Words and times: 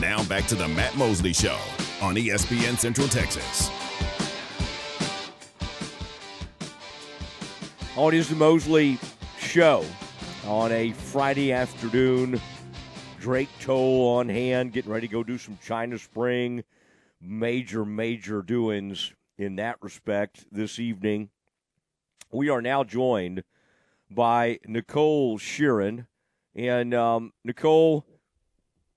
Now 0.00 0.22
back 0.24 0.46
to 0.46 0.54
the 0.54 0.68
Matt 0.68 0.96
Mosley 0.96 1.32
Show 1.32 1.58
on 2.00 2.14
ESPN 2.14 2.78
Central 2.78 3.08
Texas. 3.08 3.68
On 7.96 8.14
it 8.14 8.16
is 8.16 8.28
the 8.28 8.36
Mosley 8.36 8.96
Show 9.40 9.84
on 10.46 10.70
a 10.70 10.92
Friday 10.92 11.52
afternoon. 11.52 12.40
Drake 13.18 13.48
Toll 13.60 14.18
on 14.18 14.28
hand, 14.28 14.72
getting 14.72 14.92
ready 14.92 15.08
to 15.08 15.12
go 15.12 15.24
do 15.24 15.36
some 15.36 15.58
China 15.64 15.98
Spring. 15.98 16.62
Major, 17.20 17.84
major 17.84 18.40
doings 18.42 19.12
in 19.36 19.56
that 19.56 19.82
respect 19.82 20.46
this 20.52 20.78
evening. 20.78 21.30
We 22.30 22.50
are 22.50 22.62
now 22.62 22.84
joined 22.84 23.42
by 24.08 24.60
Nicole 24.64 25.40
Shearin. 25.40 26.06
And 26.54 26.94
um, 26.94 27.32
Nicole, 27.44 28.06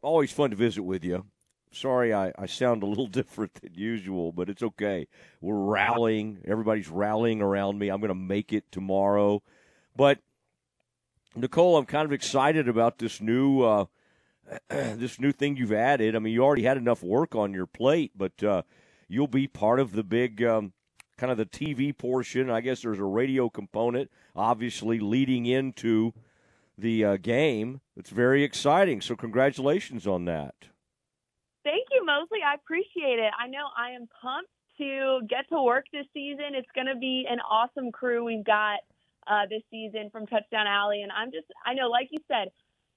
always 0.02 0.32
fun 0.32 0.50
to 0.52 0.56
visit 0.56 0.84
with 0.84 1.04
you. 1.04 1.26
Sorry, 1.74 2.14
I, 2.14 2.34
I 2.38 2.46
sound 2.48 2.84
a 2.84 2.88
little 2.88 3.08
different 3.20 3.56
than 3.56 3.74
usual, 3.74 4.32
but 4.32 4.50
it's 4.50 4.64
okay. 4.64 5.08
We're 5.40 5.56
rallying. 5.56 6.40
Everybody's 6.46 6.90
rallying 6.90 7.42
around 7.42 7.80
me. 7.80 7.90
I'm 7.90 8.02
going 8.02 8.10
to 8.10 8.16
make 8.16 8.52
it 8.52 8.72
tomorrow. 8.72 9.42
But 9.96 10.20
Nicole, 11.36 11.78
I'm 11.78 11.86
kind 11.86 12.06
of 12.06 12.12
excited 12.12 12.68
about 12.68 12.98
this 12.98 13.22
new 13.22 13.62
uh, 13.62 13.86
this 14.70 15.20
new 15.20 15.32
thing 15.32 15.56
you've 15.56 15.72
added. 15.72 16.16
I 16.16 16.20
mean, 16.20 16.34
you 16.34 16.44
already 16.44 16.64
had 16.64 16.78
enough 16.78 17.04
work 17.04 17.36
on 17.36 17.54
your 17.54 17.68
plate, 17.68 18.12
but 18.16 18.44
uh, 18.44 18.64
you'll 19.08 19.28
be 19.28 19.48
part 19.48 19.80
of 19.80 19.94
the 19.94 20.04
big 20.04 20.44
um, 20.44 20.74
kind 21.18 21.32
of 21.32 21.38
the 21.38 21.46
TV 21.46 21.98
portion. 21.98 22.50
I 22.50 22.62
guess 22.62 22.82
there's 22.82 23.00
a 23.00 23.06
radio 23.06 23.50
component, 23.50 24.12
obviously 24.36 25.00
leading 25.00 25.46
into 25.46 26.14
the 26.82 27.06
uh, 27.06 27.18
game. 27.18 27.82
It's 27.96 28.10
very 28.10 28.44
exciting. 28.44 29.02
So, 29.02 29.16
congratulations 29.16 30.06
on 30.06 30.26
that. 30.26 30.56
Thank 31.64 31.88
you, 31.92 32.04
Mosley. 32.06 32.40
I 32.46 32.56
appreciate 32.56 33.20
it. 33.20 33.32
I 33.40 33.48
know 33.48 33.68
I 33.78 33.92
am 33.92 34.08
pumped 34.22 34.50
to 34.78 35.22
get 35.30 35.48
to 35.50 35.62
work 35.62 35.86
this 35.94 36.06
season. 36.14 36.56
It's 36.56 36.70
going 36.74 36.88
to 36.88 36.98
be 37.00 37.26
an 37.30 37.40
awesome 37.40 37.92
crew 37.92 38.26
we've 38.26 38.44
got 38.44 38.80
uh, 39.28 39.46
this 39.50 39.62
season 39.70 40.10
from 40.12 40.26
Touchdown 40.26 40.66
Alley. 40.68 41.04
And 41.04 41.12
I'm 41.12 41.32
just, 41.32 41.46
I 41.66 41.74
know, 41.74 41.88
like 41.90 42.08
you 42.12 42.18
said, 42.28 42.50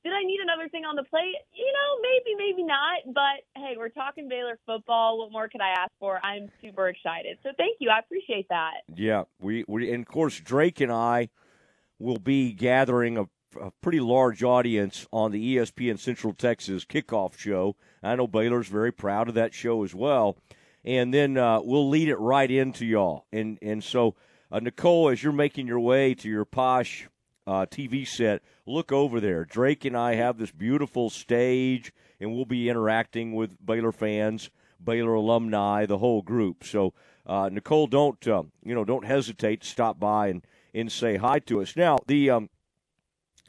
did 0.05 0.13
I 0.13 0.23
need 0.23 0.41
another 0.43 0.69
thing 0.69 0.85
on 0.85 0.97
the 0.97 1.05
plate? 1.05 1.37
You 1.53 1.73
know, 1.73 2.01
maybe, 2.03 2.37
maybe 2.37 2.63
not. 2.63 3.15
But 3.15 3.45
hey, 3.61 3.75
we're 3.77 3.89
talking 3.89 4.29
Baylor 4.29 4.59
football. 4.67 5.19
What 5.19 5.33
more 5.33 5.49
could 5.49 5.63
I 5.63 5.71
ask 5.71 5.91
for? 5.99 6.21
I'm 6.25 6.51
super 6.63 6.89
excited. 6.89 7.39
So 7.43 7.51
thank 7.57 7.77
you. 7.81 7.91
I 7.91 8.01
appreciate 8.01 8.47
that. 8.51 8.85
Yeah, 8.95 9.25
we, 9.41 9.65
we 9.67 9.91
and 9.93 10.03
of 10.03 10.09
course 10.09 10.41
Drake 10.41 10.81
and 10.81 10.93
I 10.93 11.31
will 11.99 12.19
be 12.19 12.53
gathering 12.53 13.17
a 13.17 13.25
a 13.61 13.71
pretty 13.83 14.01
large 14.01 14.43
audience 14.43 15.07
on 15.13 15.31
the 15.31 15.57
ESPN 15.57 15.99
Central 15.99 16.33
Texas 16.33 16.85
kickoff 16.85 17.37
show. 17.39 17.77
I 18.03 18.17
know 18.17 18.27
Baylor's 18.27 18.69
very 18.69 18.93
proud 18.93 19.29
of 19.29 19.35
that 19.35 19.55
show 19.55 19.85
as 19.85 19.95
well. 19.95 20.37
And 20.85 21.15
then 21.15 21.39
uh, 21.39 21.61
we'll 21.63 21.89
lead 21.89 22.09
it 22.09 22.17
right 22.17 22.51
into 22.51 22.85
y'all. 22.85 23.27
And 23.33 23.59
and 23.63 23.83
so, 23.83 24.15
uh, 24.53 24.61
Nicole, 24.61 25.09
as 25.09 25.23
you're 25.23 25.33
making 25.33 25.67
your 25.67 25.81
way 25.81 26.15
to 26.15 26.29
your 26.29 26.45
posh 26.45 27.09
uh, 27.47 27.67
TV 27.67 28.07
set, 28.07 28.43
look 28.67 28.93
over 28.93 29.21
there. 29.21 29.45
Drake 29.45 29.85
and 29.85 29.97
I 29.97 30.15
have 30.15 30.39
this 30.39 30.51
beautiful 30.51 31.09
stage, 31.09 31.93
and 32.21 32.35
we'll 32.35 32.45
be 32.45 32.69
interacting 32.69 33.35
with 33.35 33.65
Baylor 33.65 33.93
fans, 33.93 34.51
Baylor 34.83 35.15
alumni, 35.15 35.87
the 35.87 35.99
whole 35.99 36.23
group. 36.23 36.65
So, 36.65 36.93
uh, 37.27 37.49
Nicole, 37.51 37.87
don't 37.87 38.27
uh, 38.29 38.43
you 38.63 38.75
know? 38.75 38.85
Don't 38.85 39.07
hesitate 39.07 39.63
to 39.63 39.69
stop 39.69 39.99
by 39.99 40.29
and 40.29 40.47
and 40.75 40.91
say 40.93 41.17
hi 41.17 41.39
to 41.39 41.63
us. 41.63 41.77
Now, 41.77 42.01
the 42.07 42.29
um, 42.31 42.51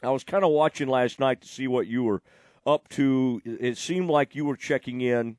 I 0.02 0.10
was 0.10 0.24
kind 0.24 0.44
of 0.44 0.50
watching 0.50 0.88
last 0.88 1.18
night 1.18 1.40
to 1.40 1.48
see 1.48 1.66
what 1.66 1.86
you 1.86 2.04
were 2.04 2.22
up 2.66 2.88
to. 2.90 3.40
It 3.44 3.78
seemed 3.78 4.10
like 4.10 4.34
you 4.34 4.44
were 4.44 4.56
checking 4.56 5.00
in 5.00 5.36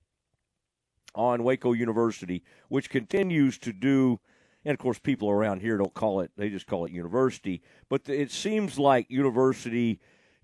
on 1.14 1.44
Waco 1.44 1.73
University, 1.73 2.44
which 2.69 2.89
continues 2.89 3.58
to 3.59 3.73
do, 3.73 4.19
and 4.66 4.73
of 4.73 4.80
course, 4.80 4.99
people 4.99 5.30
around 5.30 5.61
here 5.61 5.77
don't 5.77 5.93
call 5.93 6.21
it, 6.21 6.32
they 6.37 6.49
just 6.49 6.67
call 6.67 6.86
it 6.86 6.92
university. 6.92 7.61
But 7.89 8.08
it 8.08 8.32
seems 8.32 8.80
like 8.80 9.09
university, 9.09 9.99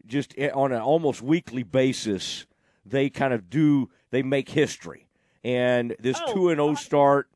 just 0.06 0.34
eh, 0.38 0.50
on 0.54 0.72
an 0.72 0.82
almost 0.82 1.22
weekly 1.22 1.64
basis, 1.64 2.46
they 2.86 3.10
kind 3.10 3.34
of 3.34 3.50
do, 3.50 3.90
they 4.12 4.24
make 4.24 4.50
history. 4.50 5.08
And 5.44 5.96
this 6.00 6.20
Oh, 6.28 6.34
2 6.34 6.50
and 6.50 6.60
0 6.60 6.76
start, 6.76 7.30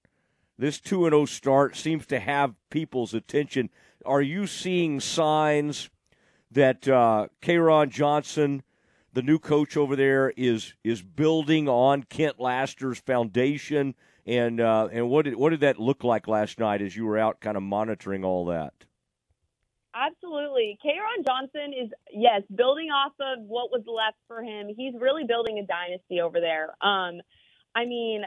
this 0.57 0.79
2 0.79 1.05
and 1.05 1.13
0 1.13 1.25
start 1.25 1.75
seems 1.75 2.05
to 2.07 2.19
have 2.19 2.55
people's 2.69 3.13
attention. 3.13 3.69
Are 4.05 4.21
you 4.21 4.47
seeing 4.47 4.99
signs? 4.99 5.89
That 6.51 6.87
uh, 6.87 7.27
Johnson, 7.89 8.63
the 9.13 9.21
new 9.21 9.39
coach 9.39 9.77
over 9.77 9.95
there, 9.95 10.33
is 10.37 10.73
is 10.83 11.01
building 11.01 11.67
on 11.67 12.03
Kent 12.03 12.39
Laster's 12.39 12.99
foundation. 12.99 13.95
And 14.25 14.59
uh, 14.59 14.89
and 14.91 15.09
what 15.09 15.25
did 15.25 15.35
what 15.35 15.51
did 15.51 15.61
that 15.61 15.79
look 15.79 16.03
like 16.03 16.27
last 16.27 16.59
night 16.59 16.81
as 16.81 16.95
you 16.95 17.05
were 17.05 17.17
out 17.17 17.39
kind 17.39 17.57
of 17.57 17.63
monitoring 17.63 18.23
all 18.25 18.45
that? 18.45 18.73
Absolutely. 19.97 20.77
Kayron 20.85 21.25
Johnson 21.25 21.73
is, 21.73 21.89
yes, 22.13 22.43
building 22.53 22.89
off 22.89 23.13
of 23.19 23.43
what 23.45 23.71
was 23.71 23.81
left 23.87 24.17
for 24.27 24.43
him. 24.43 24.67
He's 24.75 24.93
really 24.99 25.23
building 25.23 25.57
a 25.57 25.65
dynasty 25.65 26.21
over 26.21 26.39
there. 26.39 26.69
Um, 26.87 27.21
I 27.75 27.85
mean, 27.85 28.21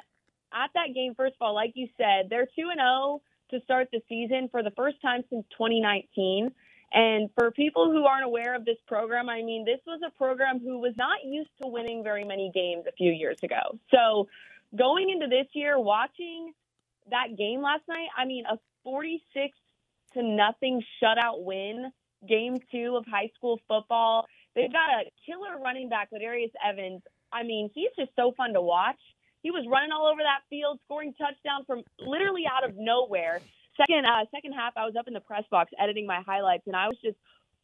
at 0.52 0.70
that 0.74 0.94
game, 0.94 1.14
first 1.14 1.36
of 1.40 1.46
all, 1.46 1.54
like 1.54 1.72
you 1.74 1.86
said, 1.96 2.28
they're 2.28 2.46
2 2.46 2.70
and 2.70 2.80
0 2.80 3.22
to 3.50 3.60
start 3.64 3.88
the 3.92 4.00
season 4.08 4.48
for 4.50 4.64
the 4.64 4.72
first 4.72 5.00
time 5.00 5.22
since 5.30 5.44
2019. 5.52 6.50
And 6.92 7.30
for 7.38 7.50
people 7.52 7.90
who 7.90 8.04
aren't 8.04 8.24
aware 8.24 8.54
of 8.56 8.64
this 8.64 8.78
program, 8.86 9.28
I 9.28 9.42
mean, 9.42 9.64
this 9.64 9.80
was 9.86 10.00
a 10.06 10.10
program 10.18 10.58
who 10.58 10.80
was 10.80 10.94
not 10.96 11.18
used 11.24 11.50
to 11.62 11.68
winning 11.68 12.02
very 12.02 12.24
many 12.24 12.50
games 12.52 12.84
a 12.88 12.92
few 12.92 13.12
years 13.12 13.38
ago. 13.42 13.78
So 13.94 14.28
going 14.76 15.10
into 15.10 15.28
this 15.28 15.46
year, 15.52 15.78
watching 15.78 16.52
that 17.10 17.36
game 17.38 17.62
last 17.62 17.82
night, 17.88 18.08
I 18.16 18.24
mean, 18.24 18.44
a 18.50 18.58
46 18.82 19.56
to 20.14 20.22
nothing 20.22 20.82
shutout 21.02 21.44
win, 21.44 21.92
game 22.28 22.58
two 22.72 22.96
of 22.96 23.04
high 23.06 23.30
school 23.36 23.60
football. 23.68 24.26
They've 24.56 24.72
got 24.72 24.90
a 24.90 25.04
killer 25.26 25.62
running 25.62 25.88
back, 25.88 26.08
Ladarius 26.12 26.50
Evans. 26.64 27.02
I 27.32 27.44
mean, 27.44 27.70
he's 27.72 27.90
just 27.96 28.10
so 28.16 28.32
fun 28.36 28.54
to 28.54 28.60
watch. 28.60 28.98
He 29.42 29.50
was 29.50 29.64
running 29.70 29.92
all 29.92 30.06
over 30.06 30.20
that 30.20 30.42
field, 30.50 30.80
scoring 30.84 31.14
touchdowns 31.14 31.66
from 31.66 31.82
literally 31.98 32.42
out 32.50 32.68
of 32.68 32.76
nowhere. 32.76 33.40
Second, 33.80 34.04
uh, 34.04 34.24
second 34.34 34.52
half, 34.52 34.74
I 34.76 34.84
was 34.84 34.94
up 34.98 35.08
in 35.08 35.14
the 35.14 35.20
press 35.20 35.44
box 35.50 35.70
editing 35.82 36.06
my 36.06 36.20
highlights, 36.26 36.64
and 36.66 36.76
I 36.76 36.88
was 36.88 36.98
just 37.02 37.16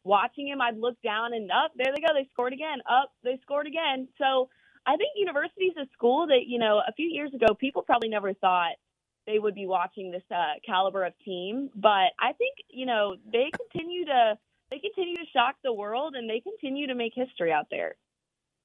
watching 0.03 0.47
him. 0.47 0.61
I'd 0.61 0.77
look 0.77 0.99
down 1.03 1.33
and 1.33 1.51
up, 1.51 1.71
there 1.75 1.93
they 1.93 2.01
go, 2.01 2.13
they 2.13 2.27
scored 2.33 2.53
again. 2.53 2.79
Up, 2.89 3.11
they 3.23 3.37
scored 3.43 3.67
again. 3.67 4.07
So 4.17 4.49
I 4.85 4.95
think 4.95 5.11
university 5.15 5.65
is 5.65 5.77
a 5.77 5.87
school 5.93 6.27
that 6.27 6.47
you 6.47 6.59
know 6.59 6.81
a 6.87 6.93
few 6.93 7.07
years 7.07 7.33
ago 7.33 7.53
people 7.53 7.81
probably 7.83 8.09
never 8.09 8.33
thought 8.33 8.79
they 9.27 9.37
would 9.37 9.53
be 9.53 9.67
watching 9.67 10.11
this 10.11 10.23
uh, 10.31 10.55
caliber 10.65 11.05
of 11.05 11.13
team. 11.23 11.69
But 11.75 12.15
I 12.19 12.33
think 12.37 12.55
you 12.69 12.85
know 12.85 13.15
they 13.31 13.51
continue 13.55 14.05
to 14.05 14.37
they 14.71 14.79
continue 14.79 15.15
to 15.15 15.25
shock 15.33 15.55
the 15.63 15.73
world 15.73 16.15
and 16.15 16.29
they 16.29 16.39
continue 16.39 16.87
to 16.87 16.95
make 16.95 17.13
history 17.13 17.51
out 17.51 17.67
there. 17.69 17.95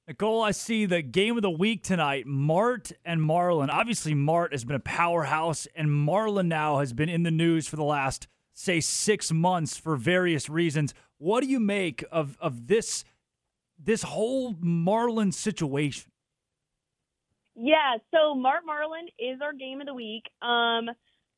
Nicole, 0.05 0.41
I 0.41 0.51
see 0.51 0.85
the 0.85 1.01
game 1.01 1.37
of 1.37 1.43
the 1.43 1.49
week 1.49 1.81
tonight. 1.81 2.27
Mart 2.27 2.91
and 3.05 3.21
Marlin. 3.21 3.69
Obviously, 3.69 4.13
Mart 4.13 4.51
has 4.51 4.65
been 4.65 4.75
a 4.75 4.81
powerhouse, 4.81 5.65
and 5.75 5.89
Marlin 5.89 6.49
now 6.49 6.79
has 6.79 6.91
been 6.91 7.07
in 7.07 7.23
the 7.23 7.31
news 7.31 7.69
for 7.69 7.77
the 7.77 7.85
last, 7.85 8.27
say, 8.51 8.81
six 8.81 9.31
months 9.31 9.77
for 9.77 9.95
various 9.95 10.49
reasons. 10.49 10.93
What 11.19 11.41
do 11.41 11.49
you 11.49 11.61
make 11.61 12.03
of 12.11 12.37
of 12.41 12.67
this 12.67 13.05
this 13.81 14.03
whole 14.03 14.57
Marlin 14.59 15.31
situation? 15.31 16.11
Yeah, 17.55 17.95
so 18.13 18.35
Mart 18.35 18.63
Marlin 18.65 19.07
is 19.17 19.39
our 19.41 19.53
game 19.53 19.79
of 19.79 19.87
the 19.87 19.93
week. 19.93 20.23
Um, 20.41 20.89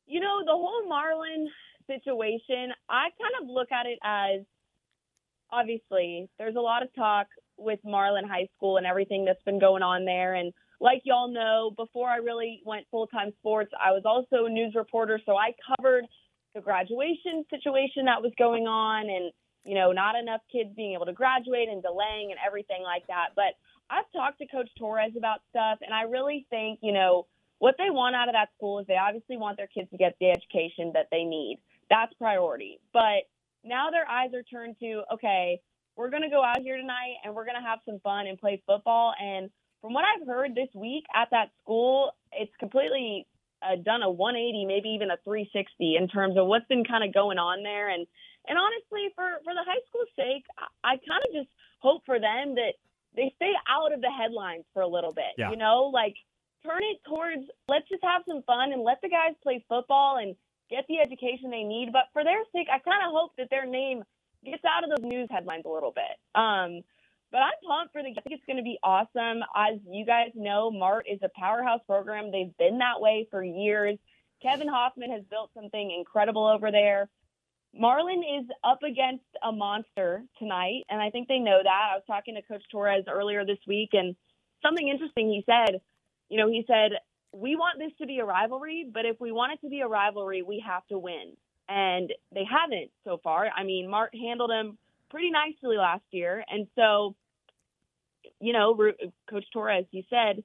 you 0.08 0.20
know, 0.20 0.40
the 0.44 0.54
whole 0.54 0.88
Marlin 0.88 1.50
situation, 1.86 2.72
I 2.90 3.10
kind 3.22 3.44
of 3.44 3.48
look 3.48 3.72
at 3.72 3.86
it 3.86 4.00
as 4.04 4.42
obviously 5.52 6.28
there's 6.40 6.56
a 6.56 6.62
lot 6.62 6.82
of 6.82 6.90
talk 6.96 7.28
with 7.58 7.80
Marlin 7.84 8.28
High 8.28 8.48
School 8.56 8.78
and 8.78 8.86
everything 8.86 9.26
that's 9.26 9.42
been 9.44 9.60
going 9.60 9.84
on 9.84 10.06
there. 10.06 10.36
And 10.36 10.54
like 10.80 11.02
y'all 11.04 11.32
know, 11.32 11.72
before 11.76 12.10
I 12.10 12.18
really 12.18 12.62
went 12.66 12.86
full 12.92 13.08
time 13.08 13.32
sports, 13.40 13.72
I 13.84 13.92
was 13.92 14.04
also 14.06 14.46
a 14.46 14.50
news 14.50 14.74
reporter. 14.76 15.20
So 15.26 15.36
I 15.36 15.52
covered 15.78 16.06
the 16.54 16.62
graduation 16.62 17.46
situation 17.50 18.06
that 18.06 18.22
was 18.22 18.32
going 18.38 18.68
on 18.68 19.10
and, 19.10 19.32
you 19.64 19.76
know, 19.76 19.92
not 19.92 20.16
enough 20.16 20.42
kids 20.52 20.70
being 20.76 20.94
able 20.94 21.06
to 21.06 21.14
graduate 21.14 21.70
and 21.70 21.82
delaying 21.82 22.32
and 22.32 22.40
everything 22.46 22.82
like 22.84 23.06
that. 23.08 23.30
But 23.36 23.56
I've 23.90 24.06
talked 24.14 24.40
to 24.40 24.48
Coach 24.48 24.70
Torres 24.78 25.14
about 25.18 25.40
stuff, 25.50 25.80
and 25.82 25.94
I 25.94 26.04
really 26.04 26.48
think, 26.50 26.80
you 26.82 26.92
know, 26.92 27.28
what 27.60 27.76
they 27.78 27.90
want 27.90 28.16
out 28.16 28.30
of 28.30 28.34
that 28.34 28.50
school 28.58 28.80
is 28.80 28.88
they 28.88 28.98
obviously 28.98 29.38
want 29.38 29.58
their 29.58 29.68
kids 29.68 29.90
to 29.92 29.98
get 29.98 30.16
the 30.20 30.30
education 30.30 30.92
that 30.94 31.08
they 31.12 31.24
need. 31.24 31.60
That's 31.90 32.14
priority. 32.14 32.80
But 32.94 33.30
now 33.64 33.90
their 33.92 34.08
eyes 34.10 34.34
are 34.34 34.44
turned 34.44 34.76
to, 34.80 35.04
okay, 35.14 35.62
we're 35.96 36.10
going 36.10 36.24
to 36.24 36.30
go 36.30 36.44
out 36.44 36.60
here 36.62 36.78
tonight 36.78 37.24
and 37.24 37.34
we're 37.34 37.46
going 37.46 37.60
to 37.62 37.68
have 37.68 37.80
some 37.86 38.00
fun 38.00 38.28
and 38.28 38.40
play 38.40 38.62
football. 38.66 39.14
And 39.20 39.50
from 39.82 39.94
what 39.94 40.04
I've 40.04 40.28
heard 40.28 40.56
this 40.56 40.70
week 40.74 41.06
at 41.16 41.30
that 41.32 41.52
school, 41.62 42.12
it's 42.32 42.52
completely 42.60 43.28
uh, 43.62 43.76
done 43.84 44.04
a 44.04 44.10
180, 44.10 44.66
maybe 44.66 44.90
even 44.90 45.10
a 45.12 45.18
360 45.24 45.96
in 45.96 46.08
terms 46.08 46.38
of 46.38 46.48
what's 46.48 46.68
been 46.68 46.84
kind 46.84 47.04
of 47.04 47.14
going 47.14 47.38
on 47.38 47.64
there. 47.64 47.90
And 47.90 48.06
and 48.48 48.60
honestly, 48.60 49.10
for 49.16 49.26
for 49.44 49.54
the 49.54 49.66
high 49.66 49.82
school's 49.90 50.12
sake, 50.16 50.46
I, 50.60 50.94
I 50.94 51.02
kind 51.02 51.24
of 51.26 51.34
just 51.34 51.50
hope 51.80 52.04
for 52.06 52.20
them 52.20 52.56
that 52.56 52.76
they 53.16 53.34
stay 53.38 53.54
out 53.70 53.94
of 53.94 54.02
the 54.02 54.12
headlines 54.12 54.66
for 54.74 54.82
a 54.82 54.88
little 54.88 55.14
bit. 55.14 55.34
Yeah. 55.38 55.52
You 55.52 55.58
know, 55.58 55.90
like 55.94 56.16
turn 56.66 56.84
it 56.84 57.00
towards 57.08 57.48
let's 57.70 57.88
just 57.90 58.04
have 58.04 58.24
some 58.28 58.44
fun 58.44 58.74
and 58.74 58.84
let 58.84 59.02
the 59.02 59.10
guys 59.10 59.34
play 59.42 59.64
football 59.70 60.18
and 60.18 60.36
get 60.70 60.86
the 60.90 61.00
education 61.00 61.50
they 61.50 61.64
need. 61.64 61.90
But 61.94 62.12
for 62.12 62.24
their 62.24 62.42
sake, 62.52 62.68
I 62.70 62.80
kind 62.80 63.02
of 63.06 63.14
hope 63.14 63.32
that 63.38 63.50
their 63.50 63.66
name 63.66 64.04
gets 64.46 64.64
out 64.66 64.84
of 64.84 64.90
those 64.90 65.10
news 65.10 65.28
headlines 65.32 65.64
a 65.66 65.70
little 65.70 65.92
bit. 65.92 66.18
Um, 66.34 66.82
but 67.32 67.40
I'm 67.40 67.54
pumped 67.68 67.94
for 67.94 68.02
the. 68.02 68.10
game. 68.10 68.16
I 68.18 68.22
think 68.22 68.40
it's 68.40 68.46
going 68.46 68.58
to 68.58 68.64
be 68.64 68.80
awesome. 68.84 69.44
As 69.56 69.80
you 69.90 70.06
guys 70.06 70.32
know, 70.36 70.72
Mart 70.72 71.06
is 71.12 71.20
a 71.24 71.30
powerhouse 71.38 71.82
program. 71.86 72.32
They've 72.32 72.56
been 72.58 72.78
that 72.80 73.02
way 73.02 73.28
for 73.30 73.44
years. 73.44 73.98
Kevin 74.42 74.68
Hoffman 74.68 75.12
has 75.12 75.24
built 75.30 75.52
something 75.54 75.92
incredible 75.92 76.46
over 76.46 76.72
there. 76.72 77.10
Marlin 77.78 78.24
is 78.24 78.46
up 78.64 78.80
against 78.84 79.26
a 79.44 79.52
monster 79.52 80.24
tonight, 80.40 80.84
and 80.90 81.02
I 81.02 81.10
think 81.10 81.28
they 81.28 81.40
know 81.40 81.60
that. 81.62 81.90
I 81.92 81.96
was 81.96 82.04
talking 82.08 82.36
to 82.36 82.42
Coach 82.42 82.64
Torres 82.72 83.04
earlier 83.10 83.46
this 83.46 83.58
week, 83.68 83.90
and 83.94 84.16
something 84.62 84.88
interesting 84.88 85.28
he 85.28 85.44
said. 85.46 85.82
You 86.30 86.38
know, 86.38 86.48
he 86.48 86.64
said, 86.68 86.92
We 87.34 87.56
want 87.56 87.80
this 87.80 87.92
to 88.00 88.08
be 88.08 88.20
a 88.20 88.26
rivalry, 88.26 88.86
but 88.92 89.06
if 89.06 89.20
we 89.20 89.32
want 89.32 89.54
it 89.54 89.62
to 89.62 89.70
be 89.70 89.82
a 89.82 89.88
rivalry, 89.88 90.42
we 90.42 90.64
have 90.66 90.88
to 90.88 90.98
win. 90.98 91.36
And 91.68 92.14
they 92.34 92.44
haven't 92.44 92.92
so 93.04 93.20
far. 93.24 93.48
I 93.56 93.64
mean, 93.64 93.90
Mart 93.90 94.14
handled 94.14 94.52
him 94.52 94.78
pretty 95.10 95.32
nicely 95.32 95.78
last 95.78 96.04
year. 96.12 96.44
And 96.48 96.68
so, 96.76 97.16
you 98.40 98.54
know, 98.54 98.78
Coach 99.30 99.46
Torres, 99.52 99.86
he 99.92 100.06
said, 100.10 100.44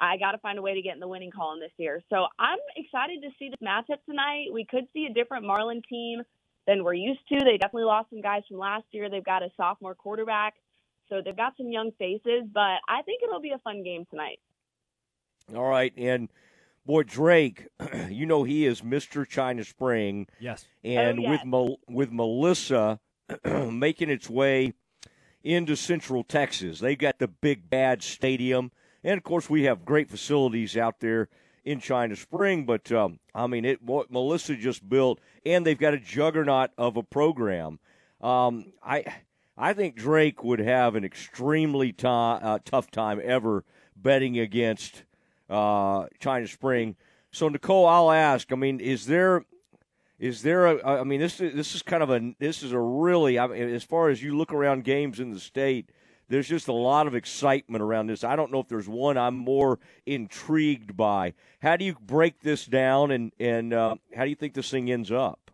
I 0.00 0.16
got 0.16 0.32
to 0.32 0.38
find 0.38 0.58
a 0.58 0.62
way 0.62 0.74
to 0.74 0.82
get 0.82 0.94
in 0.94 1.00
the 1.00 1.08
winning 1.08 1.30
column 1.30 1.60
this 1.60 1.72
year. 1.76 2.02
So 2.08 2.26
I'm 2.38 2.58
excited 2.76 3.20
to 3.22 3.28
see 3.38 3.50
this 3.50 3.58
matchup 3.62 4.02
tonight. 4.08 4.46
We 4.52 4.64
could 4.64 4.86
see 4.92 5.06
a 5.06 5.12
different 5.12 5.46
Marlin 5.46 5.82
team 5.88 6.22
than 6.66 6.82
we're 6.84 6.94
used 6.94 7.20
to. 7.28 7.38
They 7.38 7.58
definitely 7.58 7.84
lost 7.84 8.10
some 8.10 8.22
guys 8.22 8.42
from 8.48 8.58
last 8.58 8.84
year. 8.92 9.10
They've 9.10 9.24
got 9.24 9.42
a 9.42 9.50
sophomore 9.56 9.94
quarterback, 9.94 10.54
so 11.08 11.20
they've 11.22 11.36
got 11.36 11.56
some 11.56 11.70
young 11.70 11.92
faces. 11.98 12.44
But 12.52 12.80
I 12.88 13.02
think 13.04 13.22
it'll 13.22 13.40
be 13.40 13.52
a 13.52 13.58
fun 13.58 13.82
game 13.82 14.06
tonight. 14.10 14.40
All 15.54 15.68
right, 15.68 15.92
and 15.96 16.28
boy, 16.84 17.02
Drake, 17.02 17.66
you 18.08 18.26
know 18.26 18.44
he 18.44 18.66
is 18.66 18.82
Mr. 18.82 19.26
China 19.28 19.64
Spring. 19.64 20.26
Yes, 20.38 20.66
and 20.84 21.18
oh, 21.18 21.22
yes. 21.22 21.30
with 21.30 21.46
Mel- 21.46 21.80
with 21.88 22.12
Melissa 22.12 23.00
making 23.44 24.10
its 24.10 24.28
way 24.28 24.74
into 25.42 25.74
Central 25.76 26.22
Texas, 26.22 26.80
they've 26.80 26.98
got 26.98 27.18
the 27.18 27.28
big 27.28 27.70
bad 27.70 28.02
stadium, 28.02 28.72
and 29.02 29.16
of 29.16 29.24
course 29.24 29.48
we 29.48 29.64
have 29.64 29.84
great 29.84 30.10
facilities 30.10 30.76
out 30.76 31.00
there 31.00 31.28
in 31.64 31.80
China 31.80 32.16
Spring. 32.16 32.66
But 32.66 32.90
um, 32.92 33.20
I 33.34 33.46
mean, 33.46 33.64
it 33.64 33.82
what 33.82 34.10
Melissa 34.10 34.56
just 34.56 34.88
built, 34.88 35.20
and 35.44 35.66
they've 35.66 35.78
got 35.78 35.94
a 35.94 35.98
juggernaut 35.98 36.70
of 36.76 36.96
a 36.96 37.02
program. 37.02 37.78
Um, 38.20 38.72
I 38.82 39.04
I 39.56 39.72
think 39.74 39.96
Drake 39.96 40.42
would 40.42 40.58
have 40.58 40.94
an 40.94 41.04
extremely 41.04 41.92
t- 41.92 42.06
uh, 42.06 42.58
tough 42.64 42.90
time 42.90 43.20
ever 43.22 43.64
betting 43.94 44.38
against 44.38 45.04
uh, 45.50 46.06
China 46.18 46.46
Spring. 46.46 46.96
So 47.32 47.48
Nicole, 47.48 47.86
I'll 47.86 48.10
ask. 48.10 48.52
I 48.52 48.56
mean, 48.56 48.80
is 48.80 49.06
there 49.06 49.44
is 50.18 50.42
there 50.42 50.66
a? 50.66 51.00
I 51.00 51.04
mean, 51.04 51.18
this 51.18 51.40
is 51.40 51.54
this 51.54 51.74
is 51.74 51.82
kind 51.82 52.02
of 52.02 52.10
a 52.10 52.34
this 52.38 52.62
is 52.62 52.72
a 52.72 52.78
really. 52.78 53.38
I 53.38 53.46
mean, 53.46 53.74
as 53.74 53.84
far 53.84 54.10
as 54.10 54.22
you 54.22 54.36
look 54.36 54.52
around 54.52 54.84
games 54.84 55.18
in 55.18 55.32
the 55.32 55.40
state, 55.40 55.90
there's 56.28 56.46
just 56.46 56.68
a 56.68 56.72
lot 56.72 57.06
of 57.06 57.14
excitement 57.14 57.82
around 57.82 58.06
this. 58.08 58.22
I 58.22 58.36
don't 58.36 58.52
know 58.52 58.60
if 58.60 58.68
there's 58.68 58.88
one 58.88 59.16
I'm 59.16 59.36
more 59.36 59.78
intrigued 60.06 60.96
by. 60.96 61.32
How 61.60 61.76
do 61.76 61.86
you 61.86 61.96
break 62.00 62.40
this 62.40 62.66
down, 62.66 63.10
and 63.10 63.32
and 63.40 63.72
uh, 63.72 63.96
how 64.14 64.24
do 64.24 64.30
you 64.30 64.36
think 64.36 64.54
this 64.54 64.70
thing 64.70 64.90
ends 64.90 65.10
up? 65.10 65.50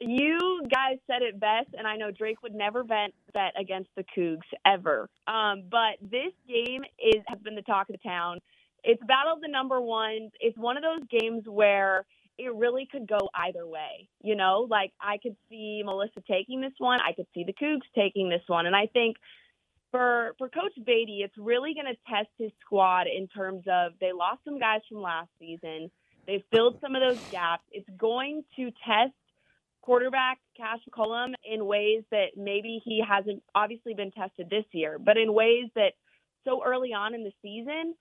You 0.00 0.62
guys 0.70 0.98
said 1.08 1.22
it 1.22 1.40
best, 1.40 1.70
and 1.76 1.86
I 1.86 1.96
know 1.96 2.12
Drake 2.12 2.42
would 2.42 2.54
never 2.54 2.84
bet 2.84 3.10
bet 3.32 3.52
against 3.58 3.88
the 3.96 4.04
Cougs 4.16 4.46
ever. 4.66 5.08
Um, 5.26 5.64
but 5.70 5.96
this 6.02 6.32
game 6.46 6.84
is 7.02 7.22
has 7.26 7.40
been 7.40 7.56
the 7.56 7.62
talk 7.62 7.88
of 7.88 7.96
the 8.00 8.08
town. 8.08 8.38
It's 8.84 9.02
battle 9.06 9.38
the 9.40 9.48
number 9.48 9.80
ones. 9.80 10.32
It's 10.40 10.56
one 10.56 10.76
of 10.76 10.82
those 10.82 11.06
games 11.20 11.44
where 11.46 12.04
it 12.38 12.54
really 12.54 12.88
could 12.90 13.08
go 13.08 13.18
either 13.34 13.66
way. 13.66 14.08
You 14.22 14.36
know, 14.36 14.66
like 14.70 14.92
I 15.00 15.18
could 15.22 15.36
see 15.48 15.82
Melissa 15.84 16.22
taking 16.30 16.60
this 16.60 16.72
one. 16.78 17.00
I 17.00 17.12
could 17.12 17.26
see 17.34 17.44
the 17.44 17.52
Cougs 17.52 17.86
taking 17.94 18.28
this 18.28 18.42
one. 18.46 18.66
And 18.66 18.76
I 18.76 18.86
think 18.86 19.16
for 19.90 20.34
for 20.38 20.48
Coach 20.48 20.74
Beatty, 20.84 21.22
it's 21.24 21.36
really 21.36 21.74
going 21.74 21.86
to 21.86 21.98
test 22.08 22.28
his 22.38 22.52
squad 22.64 23.06
in 23.06 23.26
terms 23.28 23.64
of 23.66 23.92
they 24.00 24.12
lost 24.12 24.40
some 24.44 24.58
guys 24.58 24.80
from 24.88 25.02
last 25.02 25.28
season. 25.38 25.90
They've 26.26 26.44
filled 26.52 26.78
some 26.80 26.94
of 26.94 27.00
those 27.00 27.22
gaps. 27.30 27.64
It's 27.72 27.88
going 27.96 28.44
to 28.56 28.70
test 28.86 29.14
quarterback 29.80 30.38
Cash 30.56 30.80
McCollum 30.90 31.32
in 31.42 31.64
ways 31.64 32.02
that 32.10 32.36
maybe 32.36 32.82
he 32.84 33.02
hasn't 33.06 33.42
obviously 33.54 33.94
been 33.94 34.10
tested 34.10 34.50
this 34.50 34.66
year, 34.72 34.98
but 34.98 35.16
in 35.16 35.32
ways 35.32 35.70
that 35.74 35.92
so 36.44 36.62
early 36.64 36.92
on 36.92 37.14
in 37.14 37.24
the 37.24 37.32
season, 37.40 37.94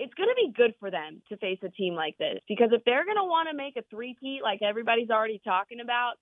it's 0.00 0.14
going 0.14 0.30
to 0.30 0.34
be 0.34 0.50
good 0.56 0.74
for 0.80 0.90
them 0.90 1.20
to 1.28 1.36
face 1.36 1.58
a 1.62 1.68
team 1.68 1.94
like 1.94 2.16
this 2.16 2.38
because 2.48 2.70
if 2.72 2.82
they're 2.84 3.04
going 3.04 3.18
to 3.18 3.24
want 3.24 3.48
to 3.50 3.56
make 3.56 3.76
a 3.76 3.82
three-peat 3.90 4.42
like 4.42 4.62
everybody's 4.62 5.10
already 5.10 5.40
talking 5.44 5.80
about, 5.80 6.14